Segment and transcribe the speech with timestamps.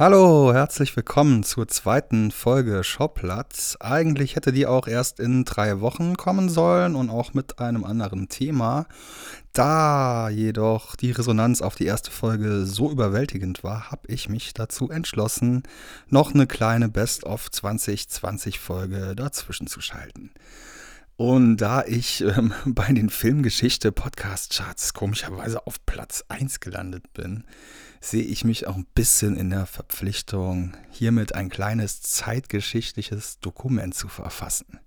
[0.00, 3.76] Hallo, herzlich willkommen zur zweiten Folge Schauplatz.
[3.80, 8.30] Eigentlich hätte die auch erst in drei Wochen kommen sollen und auch mit einem anderen
[8.30, 8.86] Thema.
[9.52, 14.88] Da jedoch die Resonanz auf die erste Folge so überwältigend war, habe ich mich dazu
[14.88, 15.64] entschlossen,
[16.08, 20.30] noch eine kleine Best-of 2020 Folge dazwischen zu schalten.
[21.18, 27.44] Und da ich ähm, bei den Filmgeschichte Podcast Charts komischerweise auf Platz 1 gelandet bin,
[28.00, 34.08] sehe ich mich auch ein bisschen in der Verpflichtung, hiermit ein kleines zeitgeschichtliches Dokument zu
[34.08, 34.80] verfassen.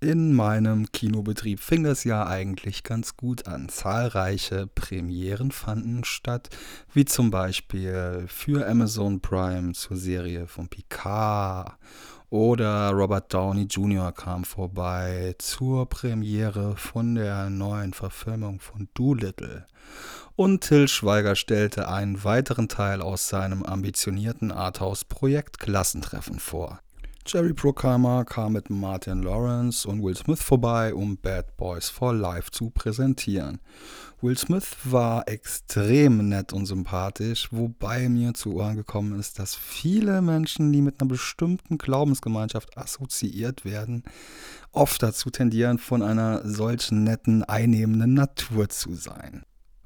[0.00, 3.70] In meinem Kinobetrieb fing das Jahr eigentlich ganz gut an.
[3.70, 6.50] Zahlreiche Premieren fanden statt,
[6.92, 11.78] wie zum Beispiel für Amazon Prime zur Serie von Picard
[12.28, 14.12] oder Robert Downey Jr.
[14.12, 19.66] kam vorbei zur Premiere von der neuen Verfilmung von Doolittle.
[20.36, 26.80] Und Till Schweiger stellte einen weiteren Teil aus seinem ambitionierten Arthouse-Projekt Klassentreffen vor.
[27.26, 32.50] Jerry Bruckheimer kam mit Martin Lawrence und Will Smith vorbei, um Bad Boys for Life
[32.50, 33.60] zu präsentieren.
[34.20, 40.20] Will Smith war extrem nett und sympathisch, wobei mir zu Ohren gekommen ist, dass viele
[40.20, 44.02] Menschen, die mit einer bestimmten Glaubensgemeinschaft assoziiert werden,
[44.72, 49.44] oft dazu tendieren, von einer solchen netten, einnehmenden Natur zu sein.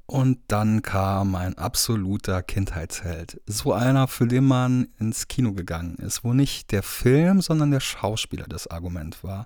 [0.09, 3.39] Und dann kam ein absoluter Kindheitsheld.
[3.45, 7.79] So einer, für den man ins Kino gegangen ist, wo nicht der Film, sondern der
[7.79, 9.45] Schauspieler das Argument war.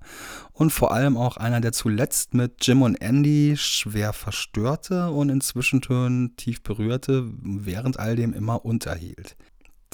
[0.54, 5.42] Und vor allem auch einer, der zuletzt mit Jim und Andy schwer verstörte und in
[5.42, 9.36] Zwischentönen tief berührte, während all dem immer unterhielt.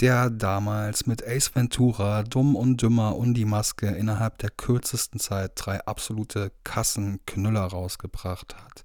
[0.02, 5.54] Der damals mit Ace Ventura, Dumm und Dümmer und die Maske innerhalb der kürzesten Zeit
[5.56, 8.84] drei absolute Kassenknüller rausgebracht hat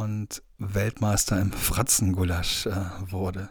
[0.00, 2.72] und Weltmeister im Fratzengulasch äh,
[3.10, 3.50] wurde.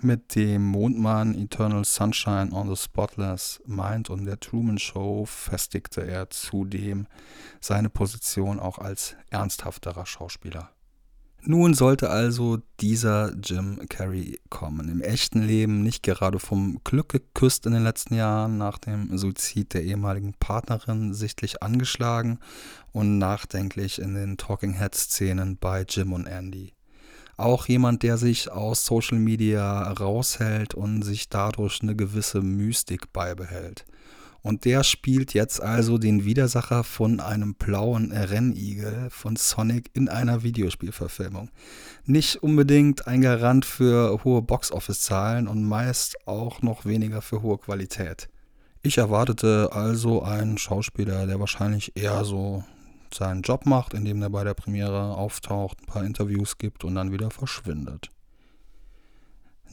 [0.00, 6.30] Mit dem Mondmann Eternal Sunshine on the Spotless Mind und der Truman Show festigte er
[6.30, 7.06] zudem
[7.60, 10.70] seine Position auch als ernsthafterer Schauspieler.
[11.46, 14.88] Nun sollte also dieser Jim Carrey kommen.
[14.88, 19.74] Im echten Leben nicht gerade vom Glück geküsst in den letzten Jahren, nach dem Suizid
[19.74, 22.38] der ehemaligen Partnerin sichtlich angeschlagen
[22.94, 26.72] und nachdenklich in den Talking Head-Szenen bei Jim und Andy.
[27.36, 33.84] Auch jemand, der sich aus Social Media raushält und sich dadurch eine gewisse Mystik beibehält.
[34.42, 40.44] Und der spielt jetzt also den Widersacher von einem blauen Rennigel von Sonic in einer
[40.44, 41.50] Videospielverfilmung.
[42.04, 48.28] Nicht unbedingt ein Garant für hohe Boxoffice-Zahlen und meist auch noch weniger für hohe Qualität.
[48.82, 52.62] Ich erwartete also einen Schauspieler, der wahrscheinlich eher so
[53.14, 57.12] seinen Job macht, indem er bei der Premiere auftaucht, ein paar Interviews gibt und dann
[57.12, 58.10] wieder verschwindet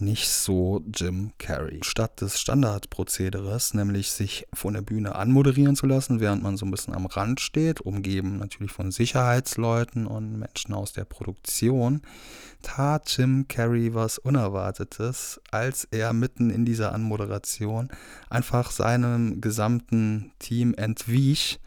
[0.02, 1.80] nicht so Jim Carrey.
[1.84, 6.72] Statt des Standardprozederes, nämlich sich von der Bühne anmoderieren zu lassen, während man so ein
[6.72, 12.02] bisschen am Rand steht, umgeben natürlich von Sicherheitsleuten und Menschen aus der Produktion,
[12.62, 17.90] tat Jim Carrey was Unerwartetes, als er mitten in dieser Anmoderation
[18.30, 21.60] einfach seinem gesamten Team entwich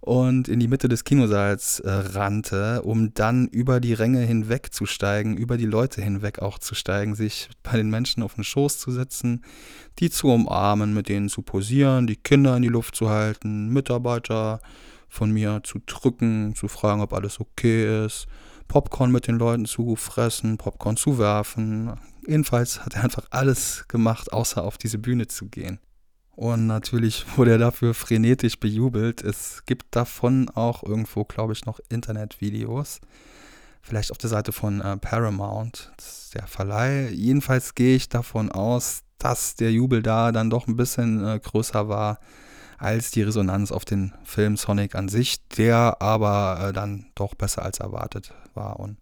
[0.00, 5.58] und in die Mitte des Kinosaals äh, rannte, um dann über die Ränge hinwegzusteigen, über
[5.58, 9.44] die Leute hinweg auch zu steigen, sich bei den Menschen auf den Schoß zu setzen,
[9.98, 14.60] die zu umarmen, mit denen zu posieren, die Kinder in die Luft zu halten, Mitarbeiter
[15.08, 18.26] von mir zu drücken, zu fragen, ob alles okay ist,
[18.68, 21.92] Popcorn mit den Leuten zu fressen, Popcorn zu werfen.
[22.26, 25.80] Jedenfalls hat er einfach alles gemacht, außer auf diese Bühne zu gehen.
[26.40, 29.22] Und natürlich wurde er dafür frenetisch bejubelt.
[29.22, 33.00] Es gibt davon auch irgendwo, glaube ich, noch Internetvideos.
[33.82, 35.92] Vielleicht auf der Seite von äh, Paramount,
[36.32, 37.10] der Verleih.
[37.10, 41.90] Jedenfalls gehe ich davon aus, dass der Jubel da dann doch ein bisschen äh, größer
[41.90, 42.20] war
[42.78, 47.66] als die Resonanz auf den Film Sonic an sich, der aber äh, dann doch besser
[47.66, 48.96] als erwartet war und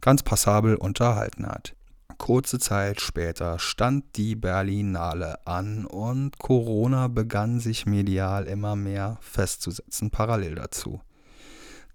[0.00, 1.74] ganz passabel unterhalten hat.
[2.18, 10.10] Kurze Zeit später stand die Berlinale an und Corona begann sich medial immer mehr festzusetzen,
[10.10, 11.00] parallel dazu.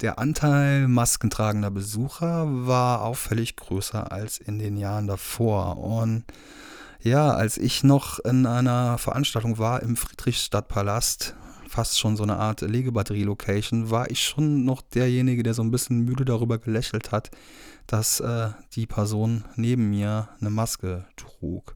[0.02, 5.78] Der Anteil maskentragender Besucher war auffällig größer als in den Jahren davor.
[5.78, 6.24] Und
[7.02, 11.36] ja, als ich noch in einer Veranstaltung war im Friedrichstadtpalast,
[11.68, 16.00] fast schon so eine Art Legebatterie-Location, war ich schon noch derjenige, der so ein bisschen
[16.00, 17.30] müde darüber gelächelt hat,
[17.90, 21.76] dass äh, die Person neben mir eine Maske trug.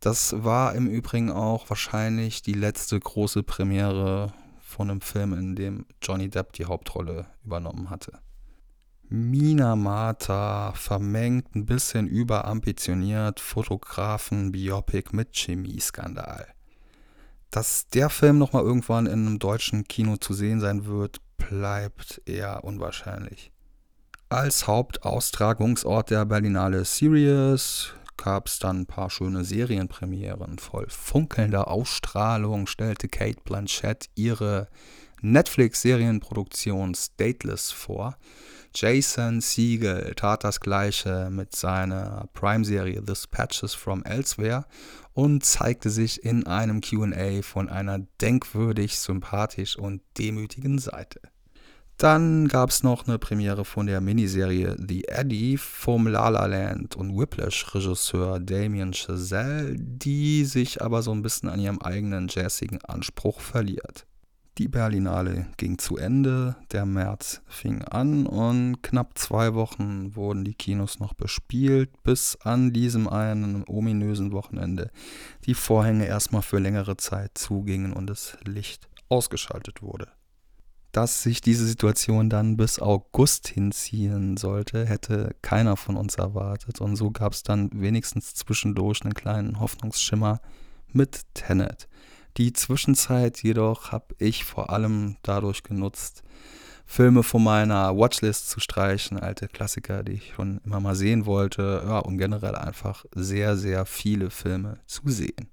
[0.00, 5.86] Das war im Übrigen auch wahrscheinlich die letzte große Premiere von einem Film, in dem
[6.02, 8.18] Johnny Depp die Hauptrolle übernommen hatte.
[9.08, 16.48] Minamata vermengt ein bisschen überambitioniert Fotografen-Biopic mit Chemieskandal.
[17.52, 22.64] Dass der Film nochmal irgendwann in einem deutschen Kino zu sehen sein wird, bleibt eher
[22.64, 23.52] unwahrscheinlich.
[24.30, 30.58] Als Hauptaustragungsort der Berlinale Series gab es dann ein paar schöne Serienpremieren.
[30.58, 34.68] Voll funkelnder Ausstrahlung stellte Kate Blanchett ihre
[35.22, 38.18] Netflix-Serienproduktion Stateless vor.
[38.74, 44.66] Jason Siegel tat das gleiche mit seiner Prime-Serie The Patches from Elsewhere
[45.14, 51.22] und zeigte sich in einem QA von einer denkwürdig sympathisch und demütigen Seite.
[51.98, 56.94] Dann gab es noch eine Premiere von der Miniserie The Eddie vom La La Land
[56.94, 63.40] und Whiplash-Regisseur Damien Chazelle, die sich aber so ein bisschen an ihrem eigenen jazzigen Anspruch
[63.40, 64.06] verliert.
[64.58, 70.54] Die Berlinale ging zu Ende, der März fing an und knapp zwei Wochen wurden die
[70.54, 74.92] Kinos noch bespielt, bis an diesem einen ominösen Wochenende
[75.46, 80.06] die Vorhänge erstmal für längere Zeit zugingen und das Licht ausgeschaltet wurde
[80.92, 86.80] dass sich diese Situation dann bis August hinziehen sollte, hätte keiner von uns erwartet.
[86.80, 90.40] Und so gab es dann wenigstens zwischendurch einen kleinen Hoffnungsschimmer
[90.92, 91.88] mit Tenet.
[92.36, 96.22] Die Zwischenzeit jedoch habe ich vor allem dadurch genutzt,
[96.86, 101.82] Filme von meiner Watchlist zu streichen, alte Klassiker, die ich schon immer mal sehen wollte,
[101.86, 105.50] ja, und generell einfach sehr, sehr viele Filme zu sehen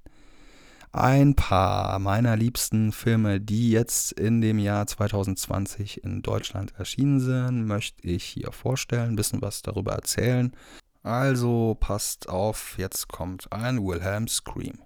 [0.98, 7.66] ein paar meiner liebsten Filme, die jetzt in dem Jahr 2020 in Deutschland erschienen sind,
[7.66, 10.56] möchte ich hier vorstellen, ein bisschen was darüber erzählen.
[11.04, 14.80] Also passt auf, jetzt kommt ein Wilhelm Scream.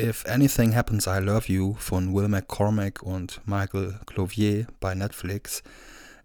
[0.00, 5.62] If Anything Happens I Love You von Will McCormack und Michael Clovier bei Netflix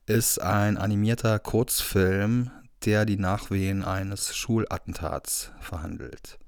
[0.05, 2.49] ist ein animierter Kurzfilm,
[2.85, 6.39] der die Nachwehen eines Schulattentats verhandelt.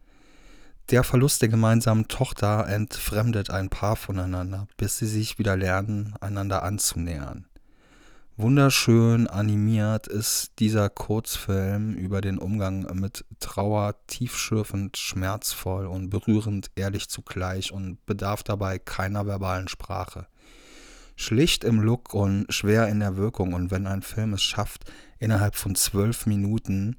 [0.89, 6.63] Der Verlust der gemeinsamen Tochter entfremdet ein Paar voneinander, bis sie sich wieder lernen, einander
[6.63, 7.45] anzunähern.
[8.37, 17.07] Wunderschön animiert ist dieser Kurzfilm über den Umgang mit Trauer tiefschürfend, schmerzvoll und berührend ehrlich
[17.07, 20.25] zugleich und bedarf dabei keiner verbalen Sprache.
[21.15, 25.55] Schlicht im Look und schwer in der Wirkung und wenn ein Film es schafft, innerhalb
[25.55, 26.97] von zwölf Minuten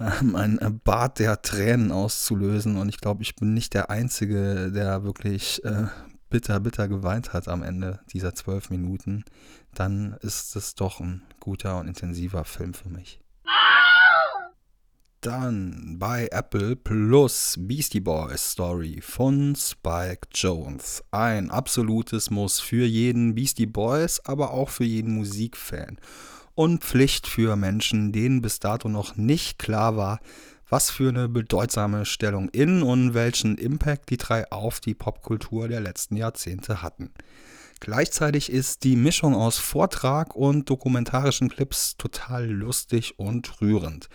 [0.00, 2.76] ähm, ein Bad der Tränen auszulösen.
[2.76, 5.86] Und ich glaube, ich bin nicht der Einzige, der wirklich äh,
[6.30, 9.24] bitter, bitter geweint hat am Ende dieser zwölf Minuten.
[9.74, 13.20] Dann ist es doch ein guter und intensiver Film für mich.
[15.20, 21.02] Dann bei Apple Plus Beastie Boys Story von Spike Jones.
[21.12, 25.98] Ein absolutes Muss für jeden Beastie Boys, aber auch für jeden Musikfan
[26.54, 30.20] und Pflicht für Menschen, denen bis dato noch nicht klar war,
[30.68, 35.80] was für eine bedeutsame Stellung in und welchen Impact die drei auf die Popkultur der
[35.80, 37.10] letzten Jahrzehnte hatten.
[37.80, 44.08] Gleichzeitig ist die Mischung aus Vortrag und dokumentarischen Clips total lustig und rührend.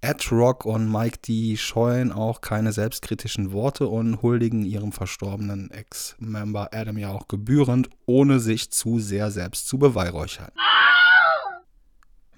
[0.00, 6.70] Ed Rock und Mike D scheuen auch keine selbstkritischen Worte und huldigen ihrem verstorbenen Ex-Member
[6.72, 10.50] Adam ja auch gebührend, ohne sich zu sehr selbst zu beweihräuchern.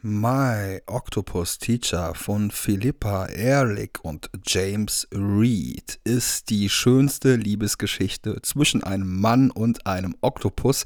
[0.07, 9.23] My Octopus Teacher von Philippa Ehrlich und James Reed ist die schönste Liebesgeschichte zwischen einem
[9.23, 10.85] Mann und einem Oktopus,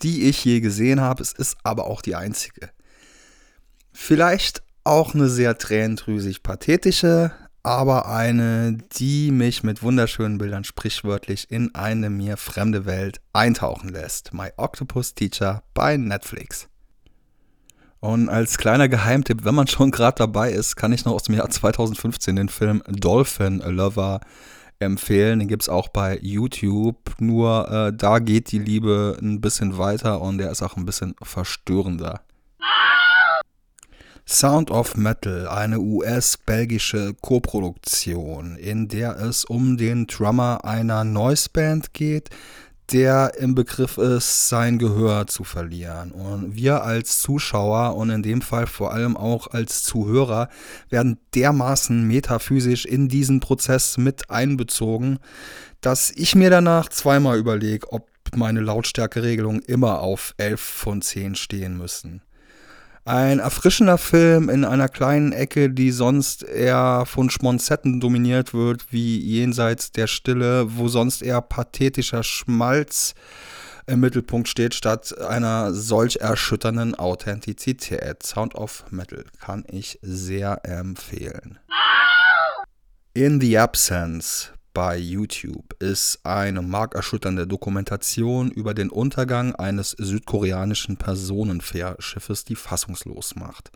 [0.00, 1.22] die ich je gesehen habe.
[1.22, 2.70] Es ist aber auch die einzige.
[3.92, 11.74] Vielleicht auch eine sehr tränendrüsig pathetische, aber eine, die mich mit wunderschönen Bildern sprichwörtlich in
[11.74, 14.32] eine mir fremde Welt eintauchen lässt.
[14.32, 16.66] My Octopus Teacher bei Netflix.
[18.04, 21.36] Und als kleiner Geheimtipp, wenn man schon gerade dabei ist, kann ich noch aus dem
[21.36, 24.20] Jahr 2015 den Film Dolphin Lover
[24.78, 25.38] empfehlen.
[25.38, 26.98] Den gibt es auch bei YouTube.
[27.18, 31.14] Nur äh, da geht die Liebe ein bisschen weiter und der ist auch ein bisschen
[31.22, 32.20] verstörender.
[34.28, 41.94] Sound of Metal, eine US-belgische Koproduktion, in der es um den Drummer einer Noise Band
[41.94, 42.28] geht,
[42.92, 46.12] der im Begriff ist, sein Gehör zu verlieren.
[46.12, 50.48] Und wir als Zuschauer und in dem Fall vor allem auch als Zuhörer
[50.90, 55.18] werden dermaßen metaphysisch in diesen Prozess mit einbezogen,
[55.80, 61.76] dass ich mir danach zweimal überlege, ob meine Lautstärkeregelungen immer auf 11 von 10 stehen
[61.76, 62.22] müssen.
[63.06, 69.18] Ein erfrischender Film in einer kleinen Ecke, die sonst eher von Schmonzetten dominiert wird, wie
[69.18, 73.14] jenseits der Stille, wo sonst eher pathetischer Schmalz
[73.86, 78.22] im Mittelpunkt steht, statt einer solch erschütternden Authentizität.
[78.22, 81.58] Sound of Metal kann ich sehr empfehlen.
[83.12, 92.44] In the Absence bei YouTube ist eine markerschütternde Dokumentation über den Untergang eines südkoreanischen Personenfährschiffes,
[92.44, 93.70] die fassungslos macht.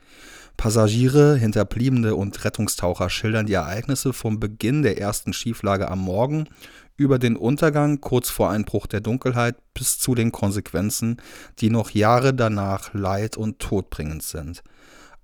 [0.57, 6.49] Passagiere, Hinterbliebene und Rettungstaucher schildern die Ereignisse vom Beginn der ersten Schieflage am Morgen
[6.97, 11.23] über den Untergang kurz vor Einbruch der Dunkelheit bis zu den Konsequenzen,
[11.61, 14.64] die noch Jahre danach leid- und todbringend sind.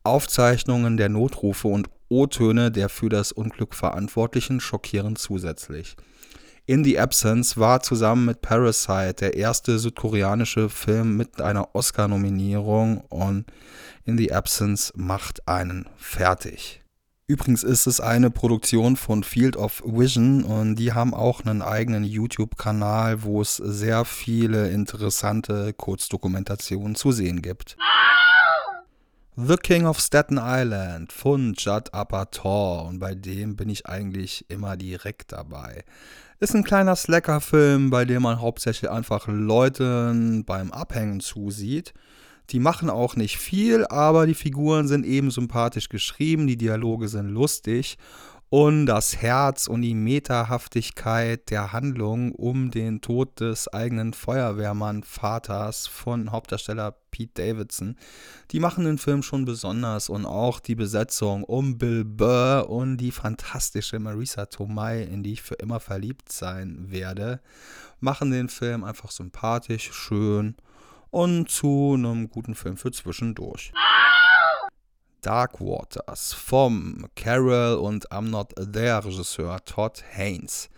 [0.04, 5.96] Aufzeichnungen der Notrufe und O-Töne der für das Unglück Verantwortlichen schockieren zusätzlich.
[6.66, 13.44] In the Absence war zusammen mit Parasite der erste südkoreanische Film mit einer Oscar-Nominierung und
[14.06, 16.80] In the Absence macht einen fertig.
[17.26, 22.04] Übrigens ist es eine Produktion von Field of Vision und die haben auch einen eigenen
[22.04, 27.76] YouTube-Kanal, wo es sehr viele interessante Kurzdokumentationen zu sehen gibt.
[29.36, 34.76] The King of Staten Island von Judd Apatow und bei dem bin ich eigentlich immer
[34.76, 35.82] direkt dabei.
[36.38, 41.94] Ist ein kleiner Slacker-Film, bei dem man hauptsächlich einfach Leuten beim Abhängen zusieht.
[42.50, 47.28] Die machen auch nicht viel, aber die Figuren sind eben sympathisch geschrieben, die Dialoge sind
[47.28, 47.98] lustig
[48.50, 56.30] und das Herz und die Metahaftigkeit der Handlung um den Tod des eigenen Feuerwehrmann-Vaters von
[56.30, 57.96] Hauptdarsteller Pete Davidson,
[58.50, 63.12] die machen den Film schon besonders und auch die Besetzung um Bill Burr und die
[63.12, 67.40] fantastische Marisa Tomei, in die ich für immer verliebt sein werde,
[68.00, 70.56] machen den Film einfach sympathisch, schön
[71.10, 73.72] und zu einem guten Film für zwischendurch.
[75.25, 80.69] Dark Waters vom Carol und I'm Not There Regisseur Todd Haynes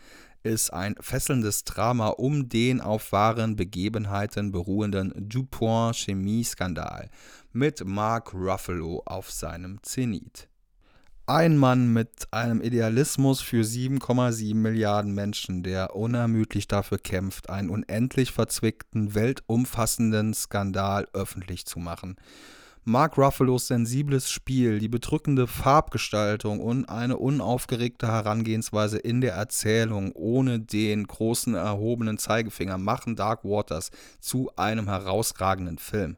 [0.44, 7.10] ist ein fesselndes Drama um den auf wahren Begebenheiten beruhenden DuPont Chemie-Skandal
[7.52, 10.48] mit Mark Ruffalo auf seinem Zenit.
[11.26, 18.30] Ein Mann mit einem Idealismus für 7,7 Milliarden Menschen, der unermüdlich dafür kämpft, einen unendlich
[18.30, 22.14] verzwickten, weltumfassenden Skandal öffentlich zu machen–
[22.88, 30.60] Mark Ruffalos sensibles Spiel, die bedrückende Farbgestaltung und eine unaufgeregte Herangehensweise in der Erzählung ohne
[30.60, 33.90] den großen erhobenen Zeigefinger machen Dark Waters
[34.20, 36.16] zu einem herausragenden Film.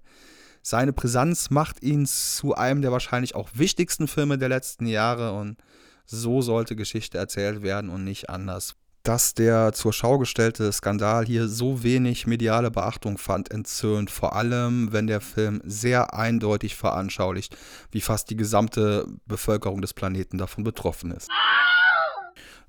[0.60, 5.56] Seine Brisanz macht ihn zu einem der wahrscheinlich auch wichtigsten Filme der letzten Jahre und
[6.04, 11.48] so sollte Geschichte erzählt werden und nicht anders dass der zur Schau gestellte Skandal hier
[11.48, 14.10] so wenig mediale Beachtung fand, entzürnt.
[14.10, 17.56] Vor allem, wenn der Film sehr eindeutig veranschaulicht,
[17.90, 21.28] wie fast die gesamte Bevölkerung des Planeten davon betroffen ist.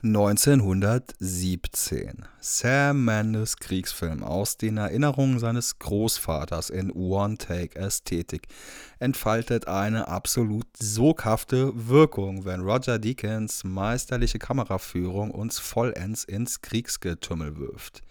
[0.01, 2.25] 1917.
[2.39, 8.47] Sam Mendes Kriegsfilm aus den Erinnerungen seines Großvaters in One-Take-Ästhetik
[8.99, 18.01] entfaltet eine absolut soghafte Wirkung, wenn Roger Deakins meisterliche Kameraführung uns vollends ins Kriegsgetümmel wirft.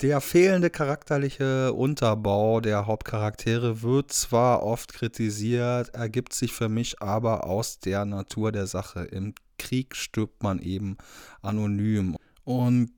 [0.00, 7.46] Der fehlende charakterliche Unterbau der Hauptcharaktere wird zwar oft kritisiert, ergibt sich für mich aber
[7.46, 9.04] aus der Natur der Sache.
[9.04, 10.96] Im Krieg stirbt man eben
[11.40, 12.16] anonym.
[12.44, 12.90] Und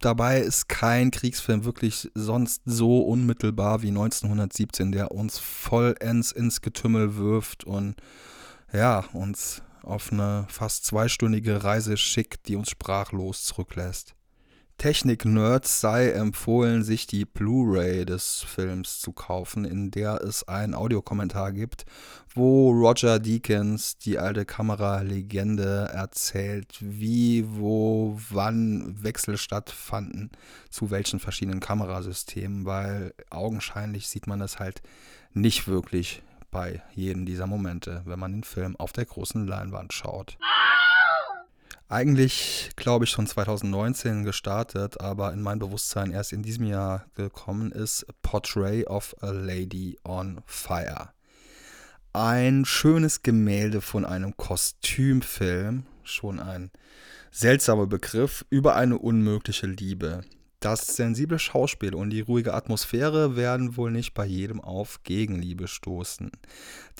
[0.00, 7.16] dabei ist kein Kriegsfilm wirklich sonst so unmittelbar wie 1917, der uns vollends ins Getümmel
[7.16, 7.96] wirft und
[8.72, 14.15] ja, uns auf eine fast zweistündige Reise schickt, die uns sprachlos zurücklässt.
[14.78, 21.52] Technik-Nerds sei empfohlen, sich die Blu-ray des Films zu kaufen, in der es einen Audiokommentar
[21.52, 21.86] gibt,
[22.34, 30.30] wo Roger Deakins, die alte Kameralegende, erzählt, wie, wo, wann Wechsel stattfanden,
[30.68, 34.82] zu welchen verschiedenen Kamerasystemen, weil augenscheinlich sieht man das halt
[35.32, 40.36] nicht wirklich bei jedem dieser Momente, wenn man den Film auf der großen Leinwand schaut
[41.88, 47.70] eigentlich, glaube ich, schon 2019 gestartet, aber in mein Bewusstsein erst in diesem Jahr gekommen
[47.70, 51.10] ist Portrait of a Lady on Fire.
[52.12, 56.70] Ein schönes Gemälde von einem Kostümfilm, schon ein
[57.30, 60.22] seltsamer Begriff, über eine unmögliche Liebe.
[60.60, 66.30] Das sensible Schauspiel und die ruhige Atmosphäre werden wohl nicht bei jedem auf Gegenliebe stoßen.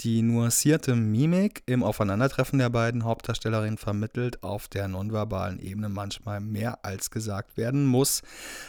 [0.01, 6.85] Die nuancierte Mimik im Aufeinandertreffen der beiden Hauptdarstellerinnen vermittelt auf der nonverbalen Ebene manchmal mehr
[6.85, 8.23] als gesagt werden muss,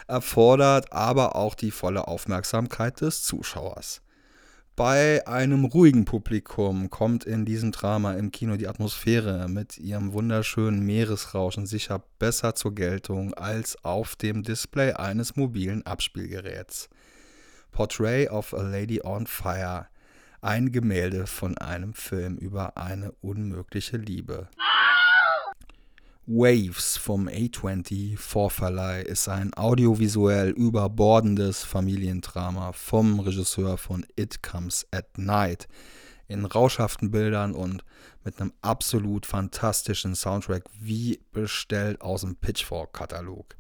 [0.08, 4.02] erfordert aber auch die volle Aufmerksamkeit des Zuschauers.
[4.78, 10.86] Bei einem ruhigen Publikum kommt in diesem Drama im Kino die Atmosphäre mit ihrem wunderschönen
[10.86, 16.90] Meeresrauschen sicher besser zur Geltung als auf dem Display eines mobilen Abspielgeräts.
[17.72, 19.88] Portrait of a Lady on Fire.
[20.42, 24.48] Ein Gemälde von einem Film über eine unmögliche Liebe.
[26.30, 35.18] Waves vom A20 Vorverleih ist ein audiovisuell überbordendes Familiendrama vom Regisseur von It Comes at
[35.18, 35.70] Night
[36.28, 37.86] in rauschhaften Bildern und
[38.26, 43.56] mit einem absolut fantastischen Soundtrack wie bestellt aus dem Pitchfork-Katalog.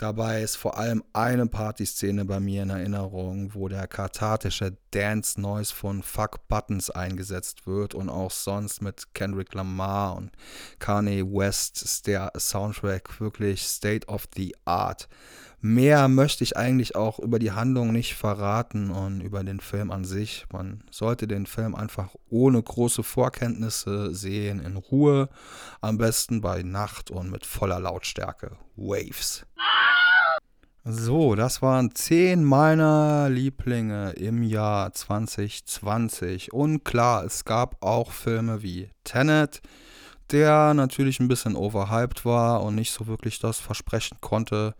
[0.00, 5.74] Dabei ist vor allem eine Partyszene bei mir in Erinnerung, wo der kathartische Dance Noise
[5.74, 10.32] von Fuck Buttons eingesetzt wird und auch sonst mit Kendrick Lamar und
[10.78, 15.06] Kanye West ist der Soundtrack wirklich State of the Art.
[15.62, 20.04] Mehr möchte ich eigentlich auch über die Handlung nicht verraten und über den Film an
[20.04, 20.46] sich.
[20.50, 25.28] Man sollte den Film einfach ohne große Vorkenntnisse sehen, in Ruhe,
[25.82, 28.52] am besten bei Nacht und mit voller Lautstärke.
[28.76, 29.44] Waves.
[30.84, 36.54] So, das waren zehn meiner Lieblinge im Jahr 2020.
[36.54, 39.60] Und klar, es gab auch Filme wie Tenet,
[40.30, 44.74] der natürlich ein bisschen overhyped war und nicht so wirklich das versprechen konnte,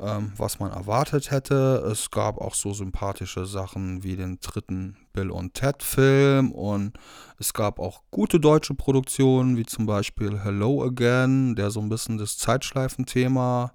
[0.00, 1.84] ähm, was man erwartet hätte.
[1.90, 6.98] Es gab auch so sympathische Sachen wie den dritten Bill und Ted Film und
[7.38, 12.18] es gab auch gute deutsche Produktionen, wie zum Beispiel Hello Again, der so ein bisschen
[12.18, 13.72] das Zeitschleifenthema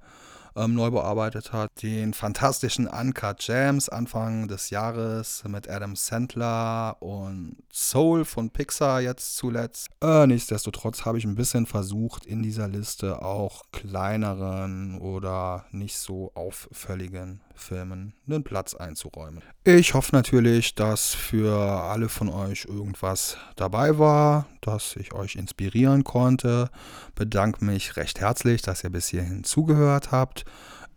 [0.55, 1.69] ähm, neu bearbeitet hat.
[1.81, 9.37] Den fantastischen Uncut Jams Anfang des Jahres mit Adam Sandler und Soul von Pixar jetzt
[9.37, 9.89] zuletzt.
[10.01, 16.31] Äh, nichtsdestotrotz habe ich ein bisschen versucht, in dieser Liste auch kleineren oder nicht so
[16.35, 19.41] auffälligen Filmen einen Platz einzuräumen.
[19.63, 26.03] Ich hoffe natürlich, dass für alle von euch irgendwas dabei war, dass ich euch inspirieren
[26.03, 26.69] konnte.
[27.15, 30.45] Bedanke mich recht herzlich, dass ihr bis hierhin zugehört habt.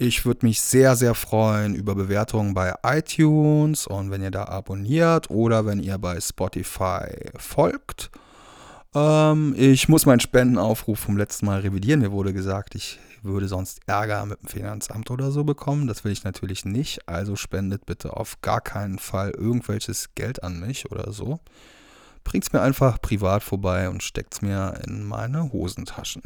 [0.00, 5.28] Ich würde mich sehr, sehr freuen über Bewertungen bei iTunes und wenn ihr da abonniert
[5.28, 8.10] oder wenn ihr bei Spotify folgt.
[8.94, 12.00] Ähm, ich muss meinen Spendenaufruf vom letzten Mal revidieren.
[12.00, 15.86] Mir wurde gesagt, ich würde sonst Ärger mit dem Finanzamt oder so bekommen.
[15.86, 17.08] Das will ich natürlich nicht.
[17.08, 21.38] Also spendet bitte auf gar keinen Fall irgendwelches Geld an mich oder so.
[22.24, 26.22] Bringt es mir einfach privat vorbei und steckt es mir in meine Hosentaschen.